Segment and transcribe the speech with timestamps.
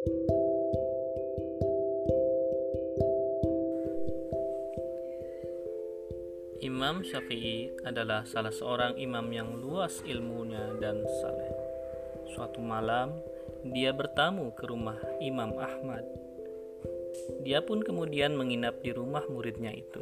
[0.00, 0.16] Imam
[7.04, 11.52] Syafi'i adalah salah seorang imam yang luas ilmunya dan saleh.
[12.32, 13.12] Suatu malam,
[13.68, 16.08] dia bertamu ke rumah Imam Ahmad.
[17.44, 20.00] Dia pun kemudian menginap di rumah muridnya itu.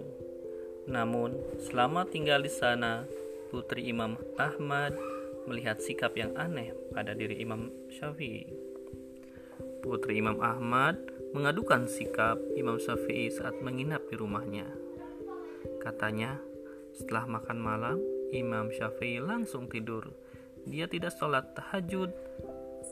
[0.87, 3.03] Namun, selama tinggal di sana,
[3.51, 4.95] putri Imam Ahmad
[5.51, 8.68] melihat sikap yang aneh pada diri Imam Syafi'i.
[9.89, 11.01] Putri Imam Ahmad
[11.33, 14.69] mengadukan sikap Imam Syafi'i saat menginap di rumahnya.
[15.81, 16.37] Katanya,
[16.93, 17.97] setelah makan malam,
[18.29, 20.13] Imam Syafi'i langsung tidur.
[20.69, 22.13] Dia tidak sholat tahajud.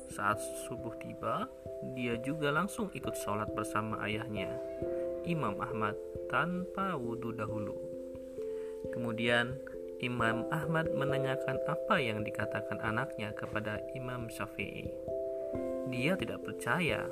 [0.09, 1.53] Saat subuh tiba,
[1.93, 4.57] dia juga langsung ikut sholat bersama ayahnya,
[5.29, 6.01] Imam Ahmad,
[6.33, 7.77] tanpa wudhu dahulu.
[8.97, 9.53] Kemudian,
[10.01, 15.17] Imam Ahmad menanyakan apa yang dikatakan anaknya kepada Imam Syafi'i.
[15.93, 17.07] Dia tidak percaya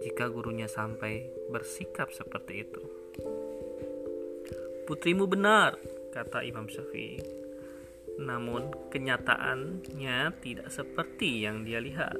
[0.00, 2.82] jika gurunya sampai bersikap seperti itu.
[4.88, 5.76] Putrimu benar,
[6.14, 7.20] kata Imam Syafi'i.
[8.18, 12.16] Namun kenyataannya tidak seperti yang dia lihat.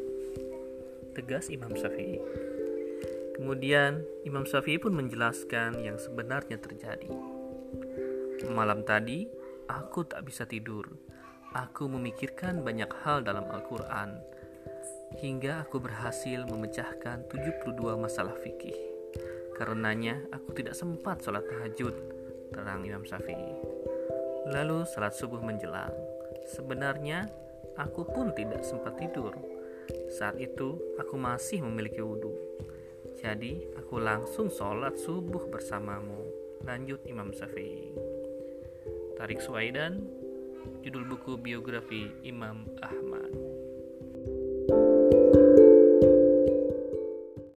[1.16, 2.20] Tegas Imam Syafi'i.
[3.38, 7.10] Kemudian Imam Syafi'i pun menjelaskan yang sebenarnya terjadi.
[8.52, 9.26] Malam tadi
[9.66, 10.86] aku tak bisa tidur.
[11.56, 14.20] Aku memikirkan banyak hal dalam Al-Quran
[15.16, 18.76] hingga aku berhasil memecahkan 72 masalah fikih.
[19.56, 21.96] Karenanya aku tidak sempat sholat tahajud,
[22.52, 23.56] terang Imam Syafi'i.
[24.52, 25.90] Lalu salat subuh menjelang.
[26.46, 27.26] Sebenarnya
[27.74, 29.34] aku pun tidak sempat tidur.
[30.12, 32.36] Saat itu aku masih memiliki wudhu.
[33.18, 36.22] Jadi aku langsung sholat subuh bersamamu.
[36.62, 37.96] Lanjut Imam Syafi'i.
[39.18, 40.06] Tarik Suaidan,
[40.86, 43.47] judul buku biografi Imam Ahmad.